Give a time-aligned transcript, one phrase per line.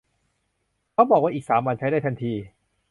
[0.93, 2.33] เขาบอกว่าอีกสามวันใช้ได้ทันที